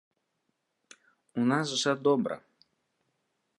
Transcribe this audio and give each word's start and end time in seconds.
У 1.43 1.45
нас 1.51 1.67
жа 1.81 1.93
добра. 2.09 2.35